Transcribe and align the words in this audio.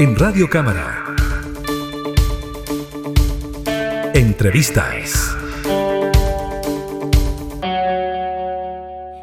En 0.00 0.14
Radio 0.14 0.48
Cámara. 0.48 1.04
Entrevistas. 4.14 5.36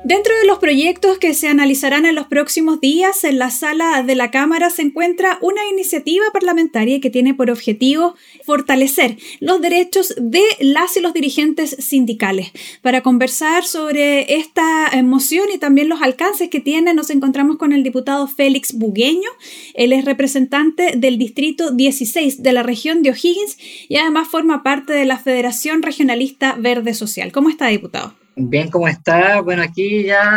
Dentro 0.03 0.34
de 0.45 0.51
los 0.51 0.59
proyectos 0.59 1.17
que 1.17 1.33
se 1.33 1.47
analizarán 1.47 2.05
en 2.05 2.13
los 2.13 2.27
próximos 2.27 2.79
días, 2.79 3.23
en 3.23 3.39
la 3.39 3.49
sala 3.49 4.03
de 4.03 4.13
la 4.13 4.29
Cámara 4.29 4.69
se 4.69 4.83
encuentra 4.83 5.39
una 5.41 5.65
iniciativa 5.71 6.25
parlamentaria 6.31 7.01
que 7.01 7.09
tiene 7.09 7.33
por 7.33 7.49
objetivo 7.49 8.13
fortalecer 8.43 9.17
los 9.39 9.59
derechos 9.59 10.13
de 10.21 10.43
las 10.59 10.97
y 10.97 10.99
los 10.99 11.15
dirigentes 11.15 11.75
sindicales. 11.79 12.51
Para 12.83 13.01
conversar 13.01 13.65
sobre 13.65 14.35
esta 14.35 14.91
moción 15.01 15.47
y 15.51 15.57
también 15.57 15.89
los 15.89 16.03
alcances 16.03 16.47
que 16.49 16.59
tiene, 16.59 16.93
nos 16.93 17.09
encontramos 17.09 17.57
con 17.57 17.73
el 17.73 17.81
diputado 17.81 18.27
Félix 18.27 18.73
Bugueño. 18.73 19.29
Él 19.73 19.93
es 19.93 20.05
representante 20.05 20.93
del 20.95 21.17
Distrito 21.17 21.71
16 21.71 22.43
de 22.43 22.53
la 22.53 22.61
región 22.61 23.01
de 23.01 23.09
O'Higgins 23.09 23.57
y 23.89 23.95
además 23.95 24.27
forma 24.27 24.61
parte 24.61 24.93
de 24.93 25.05
la 25.05 25.17
Federación 25.17 25.81
Regionalista 25.81 26.55
Verde 26.59 26.93
Social. 26.93 27.31
¿Cómo 27.31 27.49
está, 27.49 27.65
diputado? 27.69 28.13
Bien, 28.37 28.69
¿cómo 28.69 28.87
está? 28.89 29.39
Bueno, 29.39 29.63
aquí 29.63 30.03
ya 30.03 30.34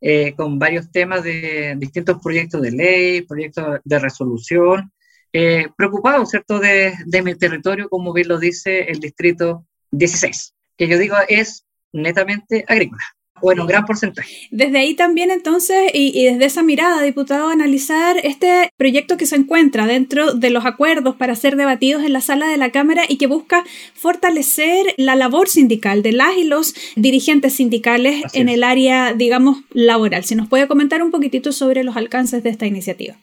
eh, 0.00 0.34
con 0.34 0.58
varios 0.58 0.90
temas 0.90 1.22
de 1.22 1.74
distintos 1.78 2.18
proyectos 2.22 2.62
de 2.62 2.70
ley, 2.70 3.22
proyectos 3.22 3.80
de 3.84 3.98
resolución. 3.98 4.92
Eh, 5.32 5.66
preocupado, 5.76 6.24
¿cierto?, 6.24 6.58
de, 6.58 6.94
de 7.04 7.22
mi 7.22 7.34
territorio, 7.34 7.88
como 7.88 8.12
bien 8.12 8.28
lo 8.28 8.38
dice 8.38 8.84
el 8.90 9.00
distrito 9.00 9.66
16, 9.90 10.54
que 10.76 10.88
yo 10.88 10.98
digo 10.98 11.16
es 11.28 11.66
netamente 11.92 12.64
agrícola 12.66 13.02
bueno, 13.40 13.62
un 13.62 13.68
gran 13.68 13.84
porcentaje. 13.84 14.48
Desde 14.50 14.78
ahí 14.78 14.94
también 14.94 15.30
entonces, 15.30 15.90
y, 15.92 16.24
desde 16.24 16.44
esa 16.44 16.62
mirada, 16.62 17.02
diputado, 17.02 17.48
analizar 17.48 18.16
este 18.22 18.70
proyecto 18.76 19.16
que 19.16 19.26
se 19.26 19.36
encuentra 19.36 19.86
dentro 19.86 20.34
de 20.34 20.50
los 20.50 20.64
acuerdos 20.64 21.16
para 21.16 21.34
ser 21.34 21.56
debatidos 21.56 22.04
en 22.04 22.12
la 22.12 22.20
sala 22.20 22.48
de 22.48 22.56
la 22.56 22.70
Cámara 22.70 23.04
y 23.08 23.18
que 23.18 23.26
busca 23.26 23.64
fortalecer 23.94 24.94
la 24.96 25.16
labor 25.16 25.48
sindical 25.48 26.02
de 26.02 26.12
las 26.12 26.36
y 26.36 26.44
los 26.44 26.74
dirigentes 26.96 27.54
sindicales 27.54 28.22
en 28.32 28.48
el 28.48 28.64
área, 28.64 29.12
digamos, 29.12 29.58
laboral. 29.72 30.24
Si 30.24 30.34
nos 30.34 30.48
puede 30.48 30.66
comentar 30.66 31.02
un 31.02 31.10
poquitito 31.10 31.52
sobre 31.52 31.84
los 31.84 31.96
alcances 31.96 32.42
de 32.42 32.50
esta 32.50 32.66
iniciativa. 32.66 33.16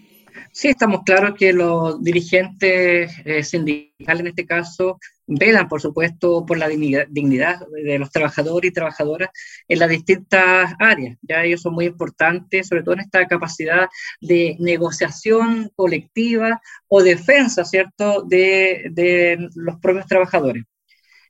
Sí, 0.56 0.68
estamos 0.68 1.02
claros 1.04 1.34
que 1.36 1.52
los 1.52 2.02
dirigentes 2.04 3.12
eh, 3.26 3.44
sindicales 3.44 4.20
en 4.20 4.28
este 4.28 4.46
caso 4.46 5.00
velan, 5.26 5.68
por 5.68 5.82
supuesto, 5.82 6.46
por 6.46 6.60
la 6.60 6.68
dignidad, 6.70 7.08
de 7.72 7.98
los 7.98 8.12
trabajadores 8.12 8.70
y 8.70 8.74
trabajadoras 8.74 9.30
en 9.68 9.80
las 9.80 9.90
distintas 9.90 10.72
áreas. 10.78 11.18
Ya 11.24 11.44
ellos 11.44 11.62
son 11.64 11.74
muy 11.74 11.86
importantes, 11.86 12.68
sobre 12.68 12.84
todo 12.84 12.94
en 12.94 13.00
esta 13.02 13.26
capacidad 13.28 13.90
de 14.22 14.56
negociación 14.60 15.72
colectiva 15.76 16.62
o 16.88 17.02
defensa, 17.02 17.66
¿cierto?, 17.66 18.22
de, 18.22 19.50
los 19.56 19.80
propios 19.80 20.06
trabajadores. 20.06 20.66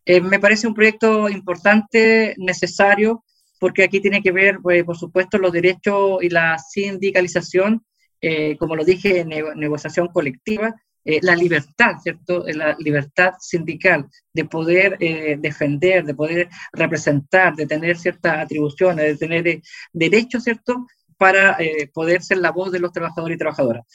Eh, 0.05 0.19
me 0.19 0.39
parece 0.39 0.67
un 0.67 0.73
proyecto 0.73 1.29
importante, 1.29 2.35
necesario, 2.37 3.23
porque 3.57 3.83
aquí 3.83 4.01
tiene 4.01 4.21
que 4.21 4.33
ver, 4.33 4.59
pues, 4.61 4.83
por 4.83 4.97
supuesto, 4.97 5.37
los 5.37 5.53
derechos 5.53 6.21
y 6.21 6.29
la 6.29 6.57
sindicalización 6.59 7.85
eh, 8.25 8.55
como 8.57 8.77
lo 8.77 8.85
dije, 8.85 9.25
negociación 9.25 10.07
colectiva, 10.07 10.73
eh, 11.03 11.19
la 11.21 11.35
libertad, 11.35 11.97
¿cierto? 12.01 12.47
Eh, 12.47 12.53
la 12.53 12.73
libertad 12.79 13.33
sindical 13.37 14.07
de 14.31 14.45
poder 14.45 14.97
defender, 15.39 16.05
de 16.05 16.15
poder 16.15 16.47
representar, 16.71 17.53
de 17.53 17.67
tener 17.67 17.97
ciertas 17.97 18.37
atribuciones, 18.37 19.05
de 19.05 19.17
tener 19.17 19.61
derechos, 19.91 20.45
¿cierto? 20.45 20.87
Para 21.17 21.57
poder 21.93 22.23
ser 22.23 22.37
la 22.37 22.51
voz 22.51 22.71
de 22.71 22.79
los 22.79 22.93
trabajadores 22.93 23.35
y 23.35 23.39
trabajadoras. 23.39 23.85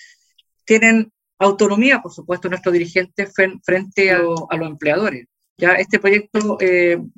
Tienen 0.67 1.11
autonomía, 1.39 2.03
por 2.03 2.12
supuesto, 2.12 2.51
nuestros 2.51 2.75
dirigentes 2.75 3.33
frente 3.65 4.11
a, 4.11 4.21
a 4.51 4.56
los 4.59 4.69
empleadores. 4.69 5.27
Ya 5.56 5.72
este 5.72 5.99
proyecto 5.99 6.59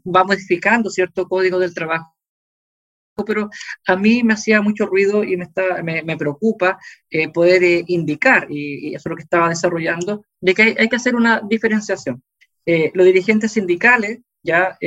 va 0.06 0.25
modificando 0.25 0.91
cierto 0.91 1.26
código 1.26 1.59
del 1.59 1.75
trabajo 1.75 2.15
pero 3.26 3.50
a 3.87 3.97
mí 3.97 4.22
me 4.22 4.34
hacía 4.34 4.62
mucho 4.62 4.87
ruido 4.87 5.25
y 5.25 5.37
me, 5.37 5.44
está, 5.44 5.82
me, 5.82 6.03
me 6.03 6.16
preocupa 6.16 6.78
eh, 7.10 7.28
poder 7.28 7.62
eh, 7.62 7.84
indicar, 7.87 8.47
y, 8.50 8.94
eso 8.94 9.09
es 9.09 9.10
lo 9.10 9.16
que 9.16 9.22
estaba 9.22 9.48
desarrollando, 9.48 10.25
de 10.41 10.54
que 10.54 10.62
hay, 10.62 10.76
hay 10.78 10.88
que 10.88 10.97
hacer 10.97 11.15
una 11.15 11.41
diferenciación. 11.41 12.22
Eh, 12.66 12.91
los 12.94 13.06
dirigentes 13.06 13.53
sindicales 13.53 14.20
ya 14.43 14.78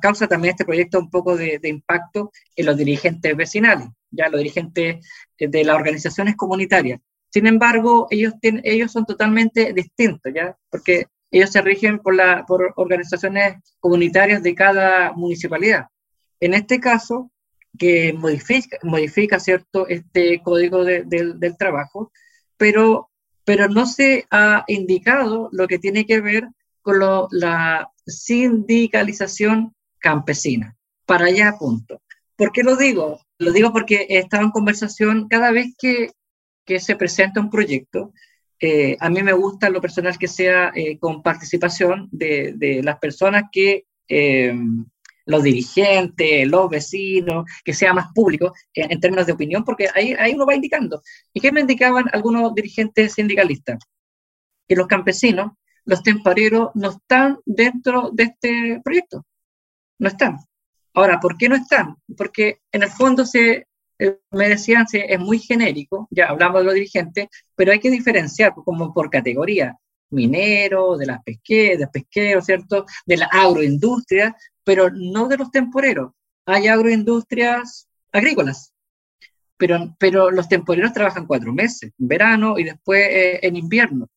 causa 0.00 0.26
también 0.26 0.52
este 0.52 0.64
proyecto 0.64 0.98
un 0.98 1.08
poco 1.08 1.36
de, 1.36 1.60
de, 1.60 1.68
impacto 1.68 2.32
en 2.56 2.66
los 2.66 2.76
dirigentes 2.76 3.36
vecinales, 3.36 3.86
ya 4.10 4.28
los 4.28 4.38
dirigentes 4.38 5.06
de 5.38 5.64
las 5.64 5.76
organizaciones 5.76 6.34
comunitarias. 6.34 7.00
Sin 7.32 7.46
embargo, 7.46 8.08
ellos, 8.10 8.34
tienen, 8.40 8.60
ellos 8.64 8.90
son 8.90 9.06
totalmente 9.06 9.72
distintos, 9.72 10.32
¿ya? 10.34 10.56
Porque 10.68 11.06
ellos 11.30 11.50
se 11.50 11.62
rigen 11.62 11.98
por, 11.98 12.14
la, 12.14 12.44
por 12.46 12.74
organizaciones 12.76 13.56
comunitarias 13.80 14.42
de 14.42 14.54
cada 14.54 15.12
municipalidad. 15.12 15.86
En 16.40 16.54
este 16.54 16.78
caso, 16.78 17.31
que 17.78 18.12
modifica, 18.12 18.78
modifica 18.82 19.40
¿cierto? 19.40 19.88
este 19.88 20.40
código 20.42 20.84
del 20.84 21.56
trabajo, 21.58 22.12
pero, 22.56 23.10
pero 23.44 23.68
no 23.68 23.86
se 23.86 24.26
ha 24.30 24.64
indicado 24.66 25.48
lo 25.52 25.66
que 25.66 25.78
tiene 25.78 26.06
que 26.06 26.20
ver 26.20 26.48
con 26.82 26.98
la 27.30 27.90
sindicalización 28.06 29.74
campesina. 29.98 30.76
Para 31.06 31.26
allá, 31.26 31.56
punto. 31.58 32.02
¿Por 32.36 32.52
qué 32.52 32.62
lo 32.62 32.76
digo? 32.76 33.20
Lo 33.38 33.52
digo 33.52 33.72
porque 33.72 34.06
he 34.08 34.18
estado 34.18 34.44
en 34.44 34.50
conversación 34.50 35.28
cada 35.28 35.52
vez 35.52 35.74
que, 35.78 36.10
que 36.64 36.80
se 36.80 36.96
presenta 36.96 37.40
un 37.40 37.50
proyecto. 37.50 38.12
Eh, 38.60 38.96
a 39.00 39.10
mí 39.10 39.22
me 39.22 39.32
gusta 39.32 39.70
lo 39.70 39.80
personal 39.80 40.18
que 40.18 40.28
sea 40.28 40.72
eh, 40.74 40.98
con 40.98 41.22
participación 41.22 42.08
de, 42.12 42.52
de, 42.56 42.82
las 42.82 42.98
personas 42.98 43.44
que 43.50 43.86
eh, 44.08 44.54
los 45.26 45.42
dirigentes, 45.42 46.46
los 46.46 46.68
vecinos, 46.68 47.44
que 47.64 47.74
sea 47.74 47.92
más 47.92 48.12
público 48.14 48.52
en, 48.74 49.00
términos 49.00 49.26
de 49.26 49.32
opinión, 49.32 49.64
porque 49.64 49.88
ahí, 49.94 50.14
ahí 50.18 50.34
uno 50.34 50.46
va 50.46 50.54
indicando. 50.54 51.02
¿Y 51.32 51.40
qué 51.40 51.52
me 51.52 51.60
indicaban 51.60 52.06
algunos 52.12 52.54
dirigentes 52.54 53.14
sindicalistas? 53.14 53.78
Que 54.68 54.76
los 54.76 54.86
campesinos, 54.86 55.52
los 55.84 56.02
temporeros, 56.02 56.70
no 56.74 56.90
están 56.90 57.38
dentro 57.44 58.10
de 58.12 58.24
este 58.24 58.80
proyecto. 58.84 59.26
No 59.98 60.08
están. 60.08 60.38
Ahora, 60.94 61.20
¿por 61.20 61.36
qué 61.38 61.48
no 61.48 61.56
están? 61.56 61.96
Porque 62.16 62.60
en 62.70 62.82
el 62.82 62.90
fondo 62.90 63.24
se, 63.24 63.66
eh, 63.98 64.18
me 64.30 64.48
decían, 64.48 64.86
es 64.92 65.18
muy 65.18 65.38
genérico, 65.38 66.08
ya 66.10 66.28
hablamos 66.28 66.60
de 66.60 66.64
los 66.64 66.74
dirigentes, 66.74 67.28
pero 67.54 67.72
hay 67.72 67.80
que 67.80 67.90
diferenciar 67.90 68.52
como 68.54 68.92
por 68.92 69.10
categoría 69.10 69.78
minero, 70.12 70.96
de 70.96 71.06
las 71.06 71.22
pesqueras, 71.22 71.78
de 71.80 71.86
pesqueros, 71.88 72.44
¿cierto? 72.44 72.86
De 73.06 73.16
la 73.16 73.26
agroindustria, 73.26 74.36
pero 74.64 74.90
no 74.90 75.28
de 75.28 75.38
los 75.38 75.50
temporeros. 75.50 76.12
Hay 76.46 76.68
agroindustrias 76.68 77.88
agrícolas, 78.12 78.72
pero, 79.56 79.94
pero 79.98 80.30
los 80.30 80.48
temporeros 80.48 80.92
trabajan 80.92 81.26
cuatro 81.26 81.52
meses, 81.52 81.92
en 81.98 82.08
verano 82.08 82.58
y 82.58 82.64
después 82.64 83.00
eh, 83.10 83.40
en 83.42 83.56
invierno. 83.56 84.08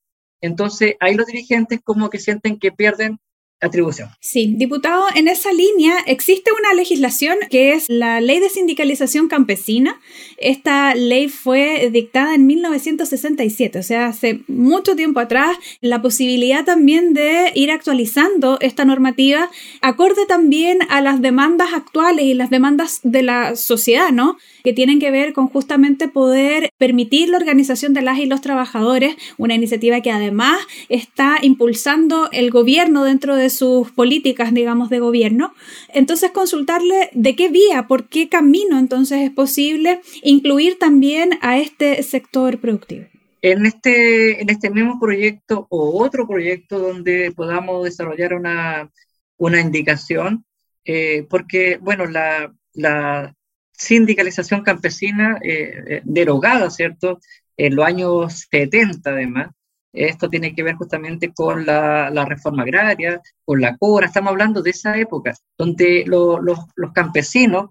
Entonces, 0.42 0.96
ahí 1.00 1.16
los 1.16 1.28
dirigentes 1.28 1.80
como 1.84 2.10
que 2.10 2.20
sienten 2.20 2.60
que 2.60 2.72
pierden 2.72 3.20
atribución. 3.62 4.10
Sí, 4.20 4.54
diputado, 4.58 5.06
en 5.16 5.28
esa 5.28 5.52
línea 5.52 5.96
existe 6.06 6.52
una 6.58 6.74
legislación 6.74 7.38
que 7.50 7.74
es 7.74 7.86
la 7.88 8.22
Ley 8.22 8.40
de 8.40 8.50
Sindicalización 8.50 9.28
Campesina. 9.28 10.00
Esta 10.38 10.94
ley 10.96 11.30
fue 11.30 11.90
dictada 11.92 12.36
en 12.36 12.46
1967, 12.48 13.80
o 13.80 13.84
sea, 13.84 14.08
hace 14.08 14.42
mucho 14.48 14.96
tiempo 14.96 15.20
atrás, 15.20 15.58
la 15.82 16.02
posibilidad 16.02 16.66
también 16.66 17.14
de 17.14 17.52
ir 17.56 17.72
actualizando 17.72 18.58
esta 18.62 18.86
normativa 18.86 19.50
acorde 19.82 20.26
también 20.28 20.80
a 20.90 21.02
las 21.02 21.22
demandas 21.22 21.74
actuales 21.74 22.26
y 22.26 22.34
las 22.34 22.50
demandas 22.50 23.00
de 23.04 23.24
la 23.24 23.56
sociedad, 23.56 24.12
¿no? 24.12 24.38
Que 24.64 24.74
tienen 24.74 25.00
que 25.00 25.12
ver 25.12 25.34
con 25.34 25.48
justamente 25.48 26.08
poder 26.08 26.70
permitir 26.78 27.30
la 27.30 27.38
organización 27.38 27.94
de 27.94 28.02
las 28.02 28.20
y 28.20 28.26
los 28.26 28.42
trabajadores, 28.42 29.16
una 29.38 29.56
iniciativa 29.56 30.02
que 30.02 30.12
además 30.12 30.60
está 30.90 31.38
impulsando 31.42 32.30
el 32.32 32.52
gobierno 32.52 33.04
dentro 33.04 33.36
de 33.36 33.45
sus 33.50 33.92
políticas, 33.92 34.54
digamos, 34.54 34.90
de 34.90 35.00
gobierno. 35.00 35.54
Entonces, 35.94 36.32
consultarle 36.32 37.10
de 37.14 37.36
qué 37.36 37.50
vía, 37.50 37.88
por 37.88 38.08
qué 38.08 38.30
camino 38.30 38.80
entonces 38.80 39.22
es 39.22 39.32
posible 39.32 40.02
incluir 40.24 40.78
también 40.80 41.38
a 41.42 41.58
este 41.58 42.02
sector 42.04 42.60
productivo. 42.60 43.06
En 43.42 43.66
este, 43.66 44.42
en 44.42 44.50
este 44.50 44.70
mismo 44.70 45.00
proyecto 45.00 45.68
o 45.70 46.04
otro 46.04 46.28
proyecto 46.28 46.80
donde 46.80 47.32
podamos 47.36 47.84
desarrollar 47.84 48.34
una, 48.34 48.90
una 49.38 49.60
indicación, 49.60 50.46
eh, 50.84 51.26
porque, 51.30 51.78
bueno, 51.82 52.06
la, 52.06 52.54
la 52.74 53.36
sindicalización 53.78 54.64
campesina 54.64 55.38
eh, 55.44 55.84
eh, 55.88 56.02
derogada, 56.04 56.70
¿cierto? 56.70 57.20
En 57.58 57.76
los 57.76 57.86
años 57.86 58.48
70, 58.50 59.10
además, 59.10 59.50
esto 59.96 60.30
tiene 60.30 60.54
que 60.54 60.64
ver 60.64 60.76
justamente 60.76 61.32
con 61.34 61.66
la, 61.66 62.26
reforma 62.28 62.64
agraria, 62.64 63.22
con 63.44 63.62
la 63.62 63.78
CORA, 63.78 64.08
estamos 64.08 64.32
hablando 64.32 64.62
de 64.62 64.72
esa 64.72 64.98
época, 64.98 65.34
donde 65.58 66.04
los, 66.06 66.60
campesinos, 66.94 67.70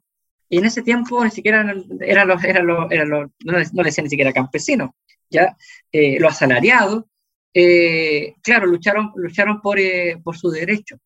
y 0.49 0.59
en 0.59 0.65
ese 0.65 0.83
tiempo 0.83 1.23
ni 1.25 1.31
siquiera 1.31 1.61
eran 2.01 2.29
los, 2.29 2.43
no, 3.45 3.83
ni 3.83 3.91
siquiera 4.09 4.33
campesinos, 4.33 4.91
¿ya? 5.31 5.57
Eh, 5.93 6.19
los 6.19 6.33
asalariados, 6.33 7.05
eh, 7.53 8.35
claro, 8.43 8.67
lucharon, 8.67 9.13
lucharon 9.17 9.61
por, 9.61 9.79
eh, 9.79 10.21
por 10.23 10.37
su 10.37 10.51
derecho. 10.51 10.97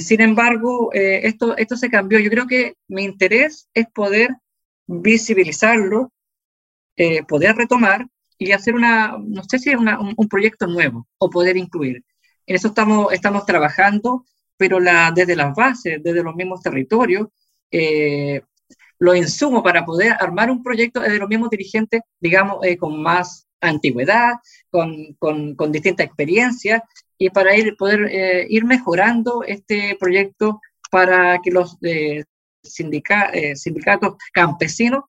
sin 0.00 0.20
embargo, 0.20 0.90
esto, 0.92 1.56
esto 1.56 1.76
se 1.76 1.90
cambió. 1.90 2.18
Yo 2.18 2.30
creo 2.30 2.46
que 2.46 2.74
mi 2.88 3.04
interés 3.04 3.68
es 3.72 3.86
poder 3.94 4.30
visibilizarlo, 4.86 6.12
poder 7.28 7.56
retomar 7.56 8.06
y 8.38 8.52
hacer 8.52 8.74
una, 8.74 9.16
no 9.18 9.42
sé 9.44 9.58
si 9.58 9.70
es 9.70 9.76
un, 9.76 10.28
proyecto 10.28 10.66
nuevo 10.66 11.06
o 11.18 11.30
poder 11.30 11.56
incluir. 11.56 12.04
En 12.46 12.56
eso 12.56 12.68
estamos, 12.68 13.12
estamos 13.12 13.46
trabajando, 13.46 14.24
pero 14.56 14.78
desde 15.14 15.36
las 15.36 15.54
bases, 15.54 16.02
desde 16.02 16.22
los 16.22 16.34
mismos 16.34 16.62
territorios, 16.62 17.28
eh, 17.70 18.42
los 18.98 19.16
insumos 19.16 19.62
para 19.62 19.84
poder 19.84 20.14
armar 20.18 20.50
un 20.50 20.62
proyecto 20.62 21.02
es 21.02 21.12
de 21.12 21.18
los 21.18 21.28
mismos 21.28 21.50
dirigentes, 21.50 22.00
digamos, 22.20 22.64
eh, 22.64 22.76
con 22.76 23.00
más 23.02 23.46
antigüedad, 23.60 24.34
con, 24.70 25.14
con, 25.18 25.54
con 25.54 25.72
distintas 25.72 26.06
experiencias, 26.06 26.82
y 27.18 27.30
para 27.30 27.56
ir, 27.56 27.76
poder 27.76 28.06
eh, 28.10 28.46
ir 28.48 28.64
mejorando 28.64 29.42
este 29.42 29.96
proyecto 29.98 30.60
para 30.90 31.38
que 31.42 31.50
los 31.50 31.76
eh, 31.82 32.24
sindicatos 32.62 34.16
campesinos 34.32 35.04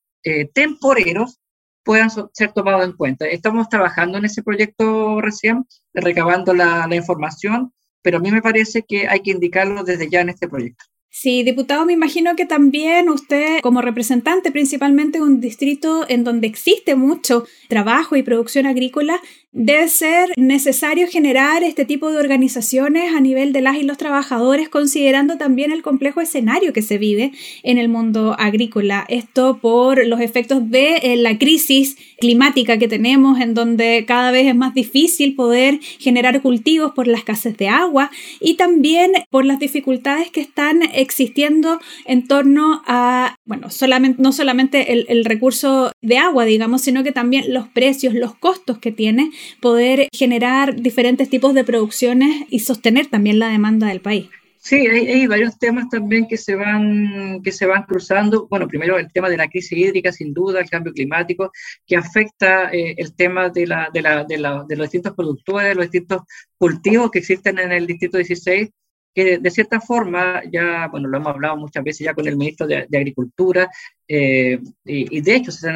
temporeros 0.54 1.40
puedan 1.88 2.10
ser 2.10 2.52
tomados 2.52 2.84
en 2.84 2.92
cuenta. 2.92 3.26
Estamos 3.26 3.70
trabajando 3.70 4.18
en 4.18 4.26
ese 4.26 4.44
proyecto 4.44 5.22
recién, 5.22 5.66
recabando 5.94 6.54
la, 6.54 6.86
la 6.86 6.96
información, 6.98 7.74
pero 8.02 8.18
a 8.18 8.20
mí 8.20 8.30
me 8.30 8.42
parece 8.42 8.84
que 8.84 9.08
hay 9.08 9.22
que 9.22 9.32
indicarlo 9.32 9.86
desde 9.86 10.10
ya 10.10 10.20
en 10.20 10.30
este 10.30 10.50
proyecto. 10.50 10.84
Sí, 11.20 11.42
diputado, 11.42 11.84
me 11.84 11.94
imagino 11.94 12.36
que 12.36 12.46
también 12.46 13.10
usted, 13.10 13.60
como 13.62 13.82
representante 13.82 14.52
principalmente 14.52 15.18
de 15.18 15.24
un 15.24 15.42
distrito 15.42 16.06
en 16.08 16.24
donde 16.24 16.46
existe 16.46 16.94
mucho 16.94 17.44
trabajo 17.70 18.16
y 18.16 18.22
producción 18.22 18.68
agrícola, 18.68 19.20
debe 19.52 19.88
ser 19.88 20.30
necesario 20.38 21.08
generar 21.08 21.64
este 21.64 21.86
tipo 21.86 22.12
de 22.12 22.18
organizaciones 22.18 23.16
a 23.16 23.20
nivel 23.20 23.52
de 23.52 23.62
las 23.62 23.78
y 23.78 23.82
los 23.82 23.98
trabajadores, 23.98 24.70
considerando 24.70 25.38
también 25.40 25.72
el 25.72 25.82
complejo 25.82 26.22
escenario 26.22 26.74
que 26.74 26.84
se 26.84 27.00
vive 27.00 27.32
en 27.64 27.80
el 27.80 27.90
mundo 27.90 28.36
agrícola. 28.38 29.04
Esto 29.10 29.58
por 29.60 30.06
los 30.06 30.20
efectos 30.20 30.70
de 30.70 30.98
eh, 30.98 31.18
la 31.18 31.40
crisis 31.40 31.98
climática 32.20 32.78
que 32.78 32.88
tenemos, 32.88 33.40
en 33.40 33.56
donde 33.56 34.06
cada 34.08 34.30
vez 34.30 34.46
es 34.46 34.56
más 34.56 34.76
difícil 34.76 35.34
poder 35.34 35.80
generar 35.98 36.44
cultivos 36.44 36.92
por 36.92 37.08
la 37.08 37.18
escasez 37.18 37.58
de 37.58 37.70
agua 37.70 38.12
y 38.40 38.56
también 38.56 39.14
por 39.32 39.46
las 39.46 39.58
dificultades 39.58 40.30
que 40.30 40.42
están 40.42 40.84
existiendo 41.08 41.80
en 42.06 42.28
torno 42.28 42.84
a, 42.86 43.36
bueno, 43.46 43.70
solamente, 43.70 44.22
no 44.22 44.34
solamente 44.34 44.92
el, 44.92 45.06
el 45.08 45.24
recurso 45.24 45.92
de 46.02 46.18
agua, 46.18 46.44
digamos, 46.44 46.82
sino 46.82 47.04
que 47.04 47.14
también 47.14 47.54
los 47.54 47.70
precios, 47.70 48.14
los 48.14 48.36
costos 48.36 48.78
que 48.80 48.92
tiene 48.92 49.32
poder 49.62 50.10
generar 50.14 50.76
diferentes 50.76 51.30
tipos 51.30 51.54
de 51.54 51.64
producciones 51.64 52.46
y 52.50 52.60
sostener 52.60 53.08
también 53.08 53.40
la 53.40 53.48
demanda 53.48 53.88
del 53.88 54.02
país. 54.02 54.28
Sí, 54.60 54.76
hay, 54.76 55.26
varios 55.28 55.58
temas 55.60 55.88
también 55.90 56.28
que 56.28 56.36
se 56.36 56.56
van 56.56 57.42
que 57.42 57.54
se 57.54 57.66
van 57.66 57.84
cruzando. 57.84 58.48
Bueno, 58.50 58.68
primero 58.68 58.98
el 58.98 59.10
tema 59.14 59.30
de 59.30 59.38
la 59.38 59.48
crisis 59.48 59.72
hídrica, 59.78 60.12
sin 60.12 60.34
duda, 60.34 60.60
el 60.60 60.70
cambio 60.70 60.92
climático, 60.92 61.54
que 61.86 61.96
afecta 61.96 62.70
eh, 62.74 62.94
el 62.98 63.16
tema 63.16 63.48
de, 63.50 63.66
la, 63.66 63.90
de, 63.94 64.02
la, 64.02 64.26
de, 64.26 64.38
la, 64.38 64.66
de, 64.68 64.76
los 64.76 64.88
distintos 64.88 65.14
productores, 65.14 65.74
los 65.74 65.90
distintos 65.90 66.24
cultivos 66.58 67.12
que 67.12 67.20
existen 67.20 67.60
en 67.60 67.72
el 67.72 67.88
Distrito 67.88 68.18
16, 68.18 68.70
que 69.18 69.40
de 69.40 69.50
cierta 69.50 69.82
forma, 69.82 70.44
ya, 70.52 70.90
bueno, 70.90 71.08
lo 71.08 71.18
hemos 71.18 71.30
hablado 71.30 71.58
muchas 71.58 71.84
veces 71.84 72.06
ya 72.06 72.14
con 72.14 72.28
el 72.28 72.38
ministro 72.38 72.68
de, 72.68 72.88
Agricultura, 72.96 73.68
eh, 74.08 74.60
y, 74.86 75.22
de 75.22 75.36
hecho 75.36 75.52
se, 75.52 75.72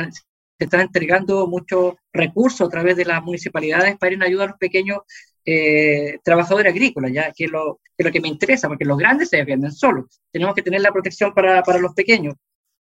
están 0.59 0.81
entregando 0.81 1.47
muchos 1.47 1.95
recursos 2.13 2.67
a 2.67 2.69
través 2.69 2.95
de 2.97 3.05
las 3.05 3.23
municipalidades 3.23 3.97
para 3.97 4.11
ir 4.11 4.17
en 4.17 4.23
ayuda 4.27 4.43
a 4.43 4.47
los 4.49 4.57
pequeños 4.59 4.99
eh, 5.43 6.19
trabajadores 6.23 6.71
agrícolas, 6.71 7.11
ya 7.11 7.31
que 7.35 7.45
es 7.45 7.51
lo, 7.51 7.79
que 7.97 8.03
lo 8.03 8.11
que 8.11 8.21
me 8.21 8.27
interesa, 8.27 8.67
porque 8.67 8.85
los 8.85 8.99
grandes 8.99 9.29
se 9.29 9.37
defienden 9.37 9.71
solos. 9.71 10.21
Tenemos 10.31 10.53
que 10.53 10.61
tener 10.61 10.81
la 10.81 10.91
protección 10.91 11.33
para, 11.33 11.63
para 11.63 11.79
los 11.79 11.95
pequeños. 11.95 12.35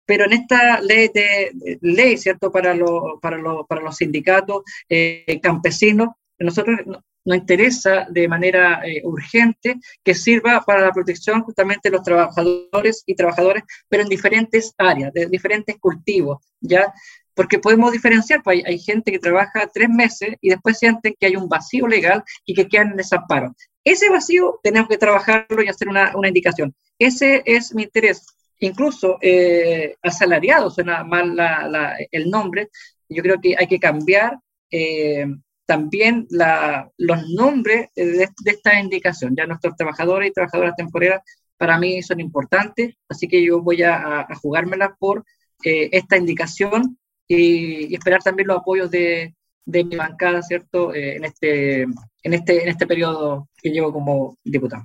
Pero 0.06 0.26
en 0.26 0.34
esta 0.34 0.82
ley, 0.82 1.12
de, 1.14 1.80
ley 1.80 2.18
¿cierto? 2.18 2.52
Para, 2.52 2.74
lo, 2.74 3.22
para, 3.22 3.38
lo, 3.38 3.66
para 3.66 3.80
los 3.80 3.96
sindicatos 3.96 4.64
eh, 4.90 5.40
campesinos, 5.42 6.10
nosotros 6.38 6.78
nos 7.26 7.38
interesa 7.38 8.08
de 8.10 8.28
manera 8.28 8.82
eh, 8.84 9.02
urgente 9.04 9.80
que 10.04 10.16
sirva 10.16 10.62
para 10.66 10.82
la 10.82 10.92
protección 10.92 11.42
justamente 11.44 11.90
de 11.90 11.98
los 11.98 12.04
trabajadores 12.04 13.04
y 13.06 13.16
trabajadoras, 13.16 13.64
pero 13.88 14.04
en 14.04 14.10
diferentes 14.10 14.74
áreas, 14.78 15.14
de 15.14 15.28
diferentes 15.28 15.78
cultivos, 15.80 16.40
¿ya? 16.60 16.94
porque 17.34 17.60
podemos 17.60 17.92
diferenciar, 17.92 18.44
pues 18.44 18.64
hay, 18.66 18.78
gente 18.78 19.12
que 19.12 19.20
trabaja 19.20 19.70
tres 19.74 19.90
meses 19.90 20.36
y 20.42 20.50
después 20.50 20.78
sienten 20.78 21.16
que 21.20 21.28
hay 21.28 21.36
un 21.36 21.48
vacío 21.48 21.88
legal 21.88 22.24
y 22.46 22.54
que 22.54 22.68
quedan 22.68 22.92
en 22.92 22.98
desamparo. 22.98 23.56
Ese 23.84 24.10
vacío 24.10 24.60
tenemos 24.62 24.90
que 24.90 24.98
trabajarlo 24.98 25.64
y 25.64 25.68
hacer 25.68 25.88
una, 25.88 26.16
una 26.16 26.28
indicación. 26.28 26.76
Ese 27.00 27.42
es 27.46 27.74
mi 27.74 27.84
interés. 27.84 28.26
Incluso 28.60 29.18
eh, 29.22 29.96
asalariado 30.04 30.70
suena 30.70 31.04
mal 31.04 31.36
la, 31.36 31.98
el 32.12 32.30
nombre. 32.30 32.70
Yo 33.10 33.24
creo 33.24 33.42
que 33.42 33.56
hay 33.58 33.68
que 33.68 33.80
cambiar 33.80 34.38
eh, 34.70 35.26
también 35.72 36.28
la, 36.30 36.92
los 36.98 37.30
nombres 37.30 37.88
de, 37.96 38.28
esta 38.44 38.78
indicación. 38.78 39.34
Ya 39.38 39.46
nuestros 39.46 39.78
trabajadores 39.78 40.30
y 40.30 40.34
trabajadoras 40.34 40.76
temporeras 40.76 41.22
para 41.56 41.80
mí 41.80 42.04
son 42.04 42.20
importantes, 42.20 42.96
así 43.08 43.26
que 43.30 43.42
yo 43.42 43.62
voy 43.62 43.82
a, 43.82 44.20
a 44.20 44.36
jugármela 44.36 44.94
por 45.00 45.24
eh, 45.64 45.88
esta 45.94 46.18
indicación 46.18 46.98
y, 47.26 47.96
esperar 47.96 48.22
también 48.22 48.50
los 48.50 48.58
apoyos 48.58 48.92
de, 48.92 49.34
de 49.64 49.84
mi 49.86 49.96
bancada, 49.96 50.42
¿cierto?, 50.42 50.94
eh, 50.94 51.16
en, 51.16 51.24
este, 51.24 51.84
en, 51.84 52.34
este, 52.34 52.64
en 52.64 52.68
este 52.68 52.86
periodo 52.86 53.48
que 53.56 53.70
llevo 53.70 53.94
como 53.94 54.38
diputado. 54.44 54.84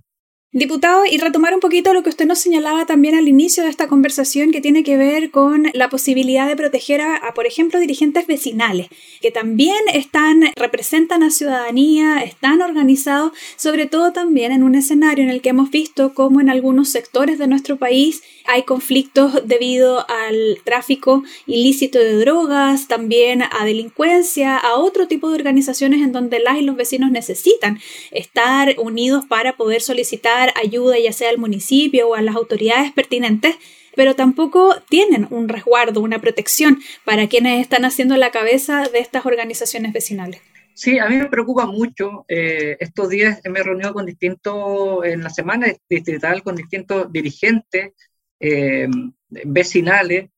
Diputado, 0.53 1.05
y 1.05 1.19
retomar 1.19 1.53
un 1.53 1.61
poquito 1.61 1.93
lo 1.93 2.03
que 2.05 2.09
usted 2.09 2.25
nos 2.25 2.39
señalaba 2.39 2.87
también 2.87 3.17
al 3.17 3.29
inicio 3.29 3.65
de 3.65 3.69
esta 3.69 3.89
conversación 3.89 4.53
que 4.53 4.61
tiene 4.61 4.85
que 4.85 4.97
ver 4.97 5.31
con 5.31 5.67
la 5.75 5.91
posibilidad 5.91 6.47
de 6.47 6.57
proteger 6.57 7.01
a, 7.01 7.35
por 7.35 7.47
ejemplo, 7.47 7.81
dirigentes 7.81 8.27
vecinales, 8.27 8.87
que 9.21 9.33
también 9.33 9.77
están, 9.93 10.45
representan 10.55 11.25
a 11.25 11.31
ciudadanía, 11.31 12.21
están 12.21 12.63
organizados, 12.63 13.33
sobre 13.57 13.87
todo 13.87 14.13
también 14.13 14.51
en 14.51 14.63
un 14.63 14.77
escenario 14.77 15.25
en 15.25 15.31
el 15.31 15.43
que 15.43 15.51
hemos 15.51 15.71
visto 15.71 16.15
cómo 16.15 16.41
en 16.41 16.49
algunos 16.49 16.91
sectores 16.91 17.39
de 17.39 17.49
nuestro 17.49 17.77
país 17.77 18.23
hay 18.47 18.63
conflictos 18.63 19.47
debido 19.47 20.07
al 20.09 20.59
tráfico 20.65 21.25
ilícito 21.47 21.99
de 21.99 22.17
drogas, 22.19 22.89
también 22.89 23.43
a 23.43 23.65
delincuencia, 23.65 24.57
a 24.57 24.77
otro 24.77 25.09
tipo 25.09 25.29
de 25.29 25.35
organizaciones 25.35 26.01
en 26.03 26.13
donde 26.13 26.39
las 26.39 26.57
y 26.57 26.63
los 26.63 26.77
vecinos 26.77 27.11
necesitan 27.11 27.79
estar 28.13 28.77
unidos 28.79 29.25
para 29.27 29.57
poder 29.57 29.83
solicitar 29.83 30.46
ayuda 30.57 30.99
ya 30.99 31.13
sea 31.13 31.31
al 31.31 31.39
municipio 31.39 32.09
o 32.09 32.15
a 32.15 32.23
las 32.23 32.37
autoridades 32.37 32.93
pertinentes, 32.93 33.57
pero 33.95 34.15
tampoco 34.15 34.77
tienen 34.89 35.27
un 35.31 35.49
resguardo, 35.49 36.01
una 36.01 36.21
protección 36.21 36.81
para 37.05 37.29
quienes 37.29 37.61
están 37.61 37.85
haciendo 37.85 38.17
la 38.17 38.31
cabeza 38.31 38.85
de 38.93 38.99
estas 38.99 39.27
organizaciones 39.27 39.93
vecinales. 39.93 40.41
Sí, 40.75 40.99
a 40.99 41.09
mí 41.09 41.17
me 41.17 41.29
preocupa 41.29 41.65
mucho. 41.65 42.27
Eh, 42.29 42.77
estos 42.81 43.09
días 43.09 43.41
me 43.49 43.61
he 43.61 43.63
reunido 43.63 43.95
con 43.95 44.05
distintos, 44.05 45.05
en 45.05 45.23
la 45.23 45.31
semana 45.31 45.69
distrital, 45.89 46.43
con 46.43 46.55
distintos 46.55 47.11
dirigentes 47.11 47.93
eh, 48.39 48.87
vecinales, 49.31 50.29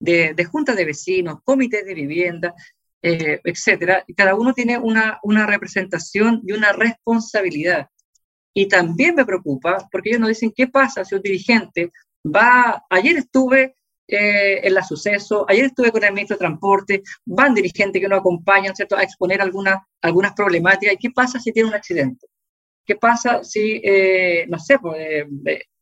de, 0.00 0.32
de 0.34 0.44
juntas 0.44 0.76
de 0.76 0.86
vecinos, 0.86 1.40
comités 1.44 1.84
de 1.84 1.94
vivienda, 1.94 2.54
eh, 3.02 3.40
etcétera. 3.44 4.02
Y 4.06 4.14
cada 4.14 4.34
uno 4.34 4.54
tiene 4.54 4.78
una, 4.78 5.18
una 5.22 5.46
representación 5.46 6.40
y 6.46 6.52
una 6.52 6.72
responsabilidad. 6.72 7.88
Y 8.54 8.68
también 8.68 9.14
me 9.14 9.24
preocupa 9.24 9.88
porque 9.90 10.10
ellos 10.10 10.20
nos 10.20 10.28
dicen 10.28 10.52
qué 10.54 10.66
pasa 10.66 11.04
si 11.04 11.14
un 11.14 11.22
dirigente 11.22 11.90
va, 12.24 12.84
ayer 12.90 13.16
estuve 13.16 13.76
eh, 14.06 14.60
en 14.66 14.74
la 14.74 14.82
suceso, 14.82 15.46
ayer 15.48 15.66
estuve 15.66 15.90
con 15.90 16.04
el 16.04 16.12
ministro 16.12 16.36
de 16.36 16.40
Transporte, 16.40 17.02
van 17.24 17.54
dirigentes 17.54 18.00
que 18.00 18.08
nos 18.08 18.20
acompañan, 18.20 18.74
¿cierto?, 18.74 18.96
a 18.96 19.02
exponer 19.02 19.40
algunas 19.40 19.78
algunas 20.02 20.34
problemáticas. 20.34 20.94
¿Y 20.94 20.98
qué 20.98 21.10
pasa 21.10 21.38
si 21.38 21.52
tiene 21.52 21.68
un 21.68 21.74
accidente? 21.74 22.26
¿Qué 22.84 22.96
pasa 22.96 23.44
si, 23.44 23.80
eh, 23.82 24.44
no 24.48 24.58
sé, 24.58 24.78
pues, 24.78 24.98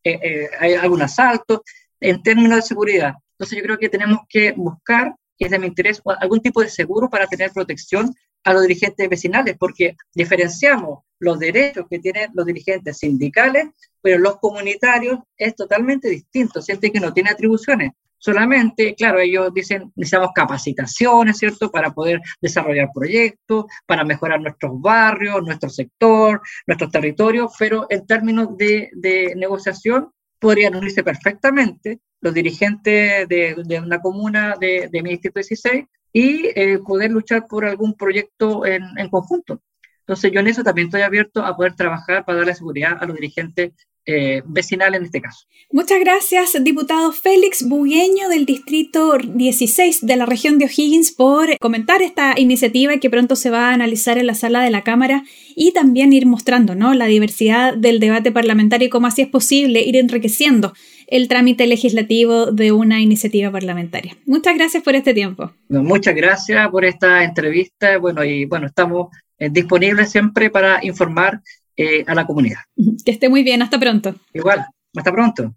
eh, 0.04 0.48
hay 0.58 0.74
algún 0.74 1.02
asalto 1.02 1.64
en 1.98 2.22
términos 2.22 2.56
de 2.56 2.62
seguridad? 2.62 3.14
Entonces 3.32 3.56
yo 3.56 3.64
creo 3.64 3.78
que 3.78 3.88
tenemos 3.88 4.20
que 4.28 4.52
buscar, 4.52 5.14
que 5.38 5.46
es 5.46 5.50
de 5.50 5.58
mi 5.58 5.66
interés, 5.66 6.02
algún 6.20 6.40
tipo 6.40 6.60
de 6.60 6.68
seguro 6.68 7.08
para 7.08 7.26
tener 7.26 7.50
protección 7.52 8.14
a 8.44 8.52
los 8.52 8.62
dirigentes 8.62 9.08
vecinales, 9.08 9.56
porque 9.58 9.96
diferenciamos 10.14 11.00
los 11.18 11.38
derechos 11.38 11.86
que 11.88 11.98
tienen 11.98 12.30
los 12.34 12.46
dirigentes 12.46 12.98
sindicales, 12.98 13.68
pero 14.00 14.18
los 14.18 14.38
comunitarios 14.38 15.18
es 15.36 15.54
totalmente 15.54 16.08
distinto, 16.08 16.62
sienten 16.62 16.92
que 16.92 17.00
no 17.00 17.12
tiene 17.12 17.30
atribuciones. 17.30 17.92
Solamente, 18.16 18.94
claro, 18.94 19.18
ellos 19.18 19.52
dicen, 19.54 19.92
necesitamos 19.96 20.32
capacitaciones, 20.34 21.38
¿cierto?, 21.38 21.70
para 21.70 21.92
poder 21.92 22.20
desarrollar 22.40 22.90
proyectos, 22.94 23.64
para 23.86 24.04
mejorar 24.04 24.40
nuestros 24.40 24.78
barrios, 24.78 25.42
nuestro 25.42 25.70
sector, 25.70 26.42
nuestros 26.66 26.90
territorios, 26.90 27.52
pero 27.58 27.86
en 27.88 28.06
términos 28.06 28.56
de, 28.58 28.90
negociación 29.36 30.10
podrían 30.38 30.74
unirse 30.76 31.02
perfectamente 31.02 32.00
los 32.20 32.34
dirigentes 32.34 33.26
de, 33.26 33.56
de 33.64 33.80
una 33.80 34.00
comuna 34.00 34.54
de, 34.60 34.88
de 34.92 35.02
mi 35.02 35.10
distrito 35.10 35.40
16 35.40 35.84
y 36.12 36.50
eh, 36.54 36.78
poder 36.78 37.10
luchar 37.10 37.46
por 37.46 37.64
algún 37.64 37.94
proyecto 37.94 38.66
en, 38.66 38.82
en, 38.96 39.08
conjunto. 39.08 39.62
Entonces 40.00 40.32
yo 40.32 40.40
en 40.40 40.48
eso 40.48 40.64
también 40.64 40.88
estoy 40.88 41.02
abierto 41.02 41.44
a 41.44 41.56
poder 41.56 41.74
trabajar 41.74 42.24
para 42.24 42.38
darle 42.38 42.54
seguridad 42.54 42.98
a 43.00 43.06
los 43.06 43.16
dirigentes 43.16 43.72
eh, 44.06 44.42
vecinal 44.46 44.94
en 44.94 45.04
este 45.04 45.20
caso. 45.20 45.46
Muchas 45.70 46.00
gracias, 46.00 46.56
diputado 46.64 47.12
Félix 47.12 47.62
Bugueño 47.68 48.28
del 48.28 48.44
Distrito 48.46 49.18
16 49.18 50.06
de 50.06 50.16
la 50.16 50.26
región 50.26 50.58
de 50.58 50.64
O'Higgins, 50.64 51.12
por 51.12 51.56
comentar 51.58 52.02
esta 52.02 52.34
iniciativa 52.38 52.96
que 52.96 53.10
pronto 53.10 53.36
se 53.36 53.50
va 53.50 53.68
a 53.68 53.74
analizar 53.74 54.18
en 54.18 54.26
la 54.26 54.34
sala 54.34 54.62
de 54.62 54.70
la 54.70 54.82
Cámara 54.82 55.22
y 55.54 55.72
también 55.72 56.12
ir 56.12 56.26
mostrando 56.26 56.74
¿no? 56.74 56.94
la 56.94 57.06
diversidad 57.06 57.76
del 57.76 58.00
debate 58.00 58.32
parlamentario 58.32 58.86
y 58.86 58.90
cómo 58.90 59.06
así 59.06 59.22
es 59.22 59.28
posible 59.28 59.82
ir 59.82 59.96
enriqueciendo 59.96 60.72
el 61.06 61.28
trámite 61.28 61.66
legislativo 61.66 62.46
de 62.46 62.72
una 62.72 63.00
iniciativa 63.00 63.50
parlamentaria. 63.50 64.16
Muchas 64.26 64.56
gracias 64.56 64.82
por 64.82 64.94
este 64.94 65.12
tiempo. 65.12 65.52
muchas 65.68 66.14
gracias 66.14 66.68
por 66.70 66.84
esta 66.84 67.24
entrevista. 67.24 67.98
Bueno, 67.98 68.24
y 68.24 68.44
bueno, 68.44 68.66
estamos 68.66 69.08
eh, 69.38 69.50
disponibles 69.50 70.10
siempre 70.10 70.50
para 70.50 70.84
informar 70.84 71.42
eh, 71.80 72.04
a 72.06 72.14
la 72.14 72.26
comunidad. 72.26 72.60
Que 73.04 73.12
esté 73.12 73.28
muy 73.30 73.42
bien, 73.42 73.62
hasta 73.62 73.78
pronto. 73.78 74.14
Igual, 74.34 74.66
hasta 74.94 75.12
pronto. 75.12 75.54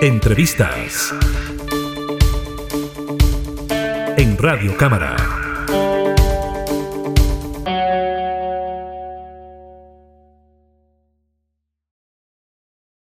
Entrevistas 0.00 1.14
en 4.16 4.36
Radio 4.38 4.76
Cámara. 4.76 5.37